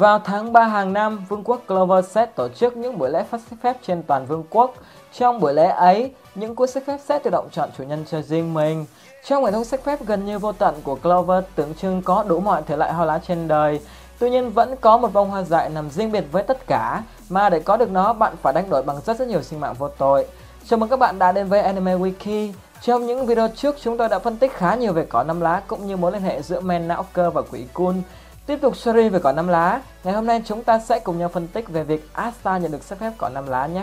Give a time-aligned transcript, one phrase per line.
[0.00, 3.58] Vào tháng 3 hàng năm, Vương quốc Clover tổ chức những buổi lễ phát sách
[3.62, 4.74] phép trên toàn vương quốc.
[5.12, 8.22] Trong buổi lễ ấy, những cuốn sách phép sẽ tự động chọn chủ nhân cho
[8.22, 8.86] riêng mình.
[9.24, 12.40] Trong hệ thống sách phép gần như vô tận của Clover tượng trưng có đủ
[12.40, 13.80] mọi thể loại hoa lá trên đời.
[14.18, 17.48] Tuy nhiên vẫn có một bông hoa dại nằm riêng biệt với tất cả, mà
[17.48, 19.88] để có được nó bạn phải đánh đổi bằng rất rất nhiều sinh mạng vô
[19.88, 20.26] tội.
[20.68, 22.52] Chào mừng các bạn đã đến với Anime Wiki.
[22.82, 25.62] Trong những video trước chúng tôi đã phân tích khá nhiều về cỏ năm lá
[25.66, 28.02] cũng như mối liên hệ giữa men não cơ và quỷ cun.
[28.46, 31.28] Tiếp tục series về cỏ năm lá, ngày hôm nay chúng ta sẽ cùng nhau
[31.28, 33.82] phân tích về việc Asta nhận được sắc phép cỏ năm lá nhé.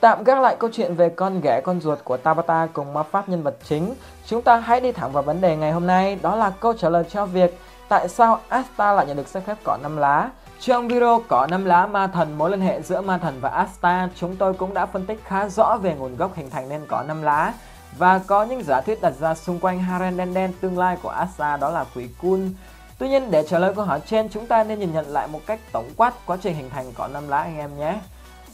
[0.00, 3.28] Tạm gác lại câu chuyện về con ghẻ con ruột của Tabata cùng ma pháp
[3.28, 3.94] nhân vật chính,
[4.26, 6.88] chúng ta hãy đi thẳng vào vấn đề ngày hôm nay, đó là câu trả
[6.88, 10.30] lời cho việc tại sao Asta lại nhận được sắc phép cỏ năm lá.
[10.60, 14.08] Trong video cỏ năm lá ma thần mối liên hệ giữa ma thần và Asta,
[14.16, 17.02] chúng tôi cũng đã phân tích khá rõ về nguồn gốc hình thành nên cỏ
[17.02, 17.52] năm lá
[17.98, 21.56] và có những giả thuyết đặt ra xung quanh Haren đen tương lai của Asta
[21.56, 22.54] đó là quỷ Kun.
[22.98, 25.40] Tuy nhiên để trả lời câu hỏi trên, chúng ta nên nhìn nhận lại một
[25.46, 27.94] cách tổng quát quá trình hình thành cỏ năm lá anh em nhé.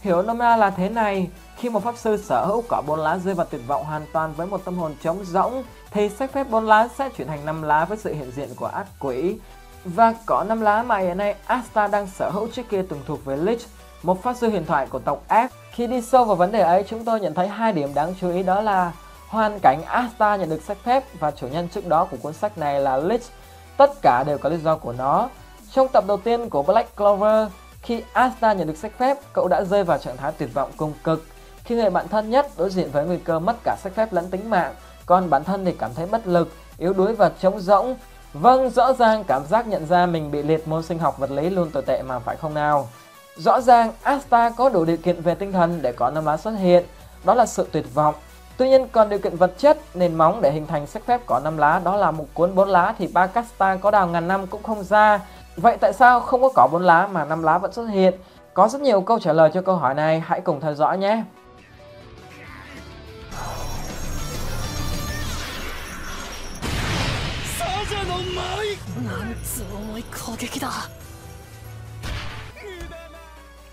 [0.00, 3.18] Hiểu nôm na là thế này, khi một pháp sư sở hữu cỏ bốn lá
[3.18, 6.50] rơi vào tuyệt vọng hoàn toàn với một tâm hồn trống rỗng, thì sách phép
[6.50, 9.38] bốn lá sẽ chuyển thành năm lá với sự hiện diện của ác quỷ.
[9.84, 13.24] Và có năm lá mà hiện nay Asta đang sở hữu trước kia từng thuộc
[13.24, 13.60] về Lich,
[14.02, 15.48] một pháp sư huyền thoại của tộc F.
[15.72, 18.30] Khi đi sâu vào vấn đề ấy, chúng tôi nhận thấy hai điểm đáng chú
[18.30, 18.92] ý đó là
[19.28, 22.58] hoàn cảnh Asta nhận được sách phép và chủ nhân trước đó của cuốn sách
[22.58, 23.22] này là Lich.
[23.76, 25.28] Tất cả đều có lý do của nó.
[25.72, 27.48] Trong tập đầu tiên của Black Clover,
[27.82, 30.92] khi Asta nhận được sách phép, cậu đã rơi vào trạng thái tuyệt vọng cùng
[31.04, 31.24] cực.
[31.64, 34.30] Khi người bạn thân nhất đối diện với nguy cơ mất cả sách phép lẫn
[34.30, 34.74] tính mạng,
[35.06, 37.96] còn bản thân thì cảm thấy bất lực, yếu đuối và trống rỗng.
[38.32, 41.50] Vâng, rõ ràng cảm giác nhận ra mình bị liệt môn sinh học vật lý
[41.50, 42.88] luôn tồi tệ mà phải không nào?
[43.36, 46.50] Rõ ràng Asta có đủ điều kiện về tinh thần để có năm lá xuất
[46.50, 46.84] hiện,
[47.24, 48.14] đó là sự tuyệt vọng.
[48.56, 51.40] Tuy nhiên còn điều kiện vật chất, nền móng để hình thành sách phép có
[51.44, 54.46] năm lá đó là một cuốn bốn lá thì ba casta có đào ngàn năm
[54.46, 55.20] cũng không ra.
[55.56, 58.14] Vậy tại sao không có cỏ bốn lá mà năm lá vẫn xuất hiện?
[58.54, 61.22] Có rất nhiều câu trả lời cho câu hỏi này, hãy cùng theo dõi nhé.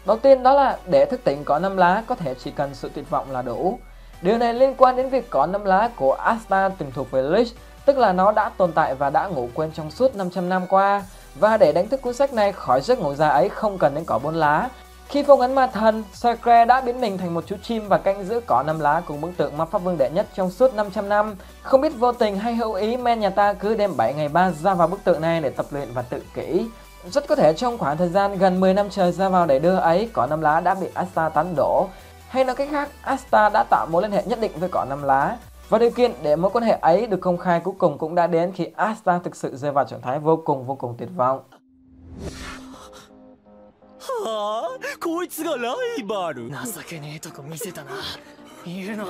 [0.06, 2.92] Đầu tiên đó là để thức tỉnh cỏ năm lá có thể chỉ cần sự
[2.94, 3.80] tuyệt vọng là đủ.
[4.22, 7.48] Điều này liên quan đến việc cỏ năm lá của Asta từng thuộc về Lich,
[7.86, 11.04] tức là nó đã tồn tại và đã ngủ quên trong suốt 500 năm qua.
[11.36, 14.04] Và để đánh thức cuốn sách này khỏi giấc ngủ dài ấy không cần đến
[14.06, 14.70] cỏ bốn lá.
[15.10, 18.26] Khi phong ấn ma thần, Sacre đã biến mình thành một chú chim và canh
[18.26, 21.10] giữ cỏ năm lá cùng bức tượng ma pháp vương đệ nhất trong suốt 500
[21.10, 21.36] năm.
[21.62, 24.52] Không biết vô tình hay hữu ý men nhà ta cứ đêm 7 ngày 3
[24.52, 26.66] ra vào bức tượng này để tập luyện và tự kỷ.
[27.10, 29.76] Rất có thể trong khoảng thời gian gần 10 năm trời ra vào để đưa
[29.76, 31.88] ấy, cỏ năm lá đã bị Asta tán đổ.
[32.28, 35.04] Hay nói cách khác, Asta đã tạo mối liên hệ nhất định với cỏ năm
[35.04, 35.38] lá.
[35.70, 38.28] Và điều kiện để mối quan hệ ấy được công khai cuối cùng cũng đã
[38.28, 41.40] đến khi Asta thực sự rơi vào trạng thái vô cùng vô cùng tuyệt vọng.
[44.07, 46.57] はあこいつがライバル情
[46.89, 47.91] けねえとこ見せたな
[48.65, 49.05] 言うな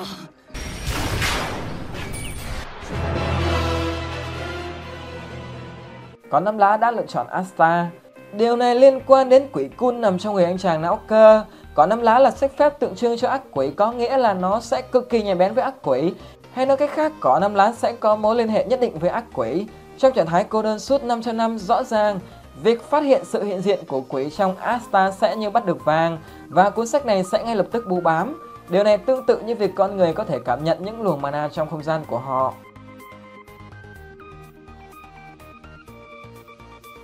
[6.33, 7.91] Có năm lá đã lựa chọn Asta.
[8.33, 11.45] Điều này liên quan đến quỷ cun nằm trong người anh chàng não cơ.
[11.75, 14.61] Có năm lá là sách phép tượng trưng cho ác quỷ có nghĩa là nó
[14.61, 16.13] sẽ cực kỳ nhạy bén với ác quỷ.
[16.53, 19.11] Hay nói cách khác, có năm lá sẽ có mối liên hệ nhất định với
[19.11, 19.67] ác quỷ.
[19.99, 22.19] Trong trạng thái cô đơn suốt 500 năm rõ ràng,
[22.64, 26.18] việc phát hiện sự hiện diện của quỷ trong Asta sẽ như bắt được vàng
[26.48, 28.42] và cuốn sách này sẽ ngay lập tức bù bám.
[28.70, 31.48] Điều này tương tự như việc con người có thể cảm nhận những luồng mana
[31.48, 32.54] trong không gian của họ.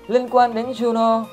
[0.07, 1.23] Liên quan đến Juno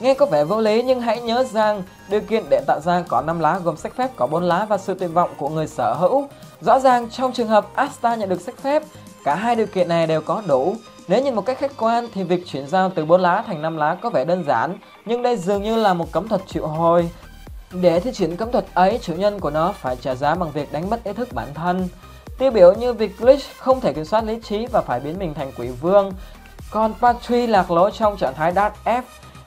[0.00, 3.22] Nghe có vẻ vô lý nhưng hãy nhớ rằng điều kiện để tạo ra có
[3.22, 5.94] 5 lá gồm sách phép có 4 lá và sự tuyệt vọng của người sở
[5.94, 6.28] hữu.
[6.60, 8.82] Rõ ràng trong trường hợp Asta nhận được sách phép,
[9.24, 10.76] cả hai điều kiện này đều có đủ.
[11.08, 13.76] Nếu nhìn một cách khách quan thì việc chuyển giao từ 4 lá thành 5
[13.76, 17.10] lá có vẻ đơn giản, nhưng đây dường như là một cấm thuật triệu hồi.
[17.72, 20.72] Để thi triển cấm thuật ấy, chủ nhân của nó phải trả giá bằng việc
[20.72, 21.88] đánh mất ý thức bản thân.
[22.38, 25.34] Tiêu biểu như việc Glitch không thể kiểm soát lý trí và phải biến mình
[25.34, 26.12] thành quỷ vương,
[26.70, 29.02] còn Patri lạc lối trong trạng thái Dark F.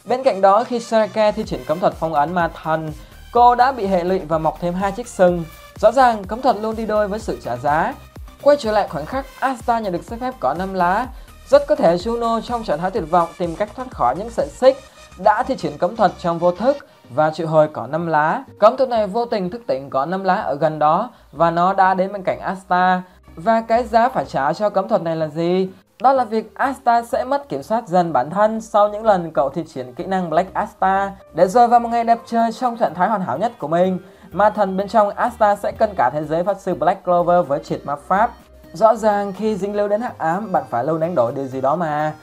[0.05, 2.91] Bên cạnh đó, khi Sarake thi triển cấm thuật phong ấn ma thần,
[3.31, 5.43] cô đã bị hệ lụy và mọc thêm hai chiếc sừng.
[5.75, 7.93] Rõ ràng, cấm thuật luôn đi đôi với sự trả giá.
[8.41, 11.07] Quay trở lại khoảnh khắc Asta nhận được giấy phép có 5 lá,
[11.49, 14.47] rất có thể Juno trong trạng thái tuyệt vọng tìm cách thoát khỏi những sợi
[14.47, 14.77] xích
[15.23, 16.77] đã thi triển cấm thuật trong vô thức
[17.09, 18.43] và triệu hồi cỏ năm lá.
[18.59, 21.73] Cấm thuật này vô tình thức tỉnh cỏ năm lá ở gần đó và nó
[21.73, 23.01] đã đến bên cạnh Asta.
[23.35, 25.69] Và cái giá phải trả cho cấm thuật này là gì?
[26.01, 29.49] Đó là việc Asta sẽ mất kiểm soát dần bản thân sau những lần cậu
[29.49, 32.93] thi triển kỹ năng Black Asta để rơi vào một ngày đẹp trời trong trạng
[32.93, 33.99] thái hoàn hảo nhất của mình.
[34.31, 37.59] Ma thần bên trong Asta sẽ cân cả thế giới phát sư Black Clover với
[37.63, 38.31] triệt ma pháp
[38.73, 41.61] Rõ ràng khi dính lưu đến hắc ám, bạn phải lâu đánh đổi điều gì
[41.61, 42.13] đó mà.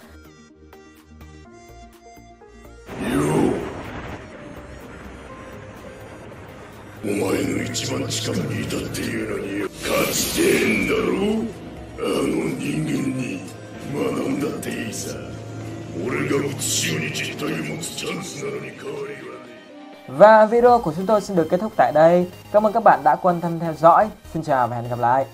[20.08, 22.30] Và video của chúng tôi xin được kết thúc tại đây.
[22.52, 24.08] Cảm ơn các bạn đã quan tâm theo dõi.
[24.32, 25.26] Xin chào và hẹn gặp lại.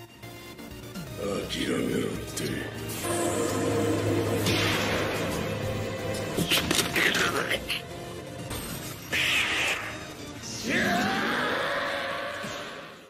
[1.21, 2.49] 諦めろって。